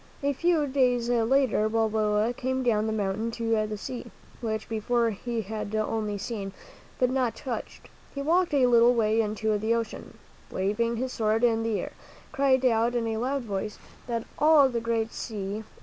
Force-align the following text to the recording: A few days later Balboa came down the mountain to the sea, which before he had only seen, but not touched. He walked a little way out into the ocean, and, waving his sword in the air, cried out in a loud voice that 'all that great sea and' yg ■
A 0.23 0.33
few 0.33 0.65
days 0.65 1.09
later 1.11 1.69
Balboa 1.69 2.33
came 2.33 2.63
down 2.63 2.87
the 2.87 2.91
mountain 2.91 3.29
to 3.33 3.67
the 3.67 3.77
sea, 3.77 4.07
which 4.41 4.67
before 4.67 5.11
he 5.11 5.41
had 5.41 5.75
only 5.75 6.17
seen, 6.17 6.53
but 6.97 7.11
not 7.11 7.35
touched. 7.35 7.87
He 8.15 8.23
walked 8.23 8.55
a 8.55 8.65
little 8.65 8.95
way 8.95 9.21
out 9.21 9.25
into 9.29 9.55
the 9.59 9.75
ocean, 9.75 10.17
and, 10.49 10.57
waving 10.57 10.97
his 10.97 11.13
sword 11.13 11.43
in 11.43 11.61
the 11.61 11.79
air, 11.79 11.91
cried 12.31 12.65
out 12.65 12.95
in 12.95 13.05
a 13.05 13.17
loud 13.17 13.43
voice 13.43 13.77
that 14.07 14.25
'all 14.39 14.69
that 14.69 14.81
great 14.81 15.13
sea 15.13 15.35
and' 15.37 15.45
yg 15.59 15.65
■ 15.65 15.65